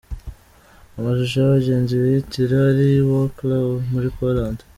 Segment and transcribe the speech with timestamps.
[0.97, 4.57] Amashusho y’abagenzi bihitira ari i Wroclaw muri Poland.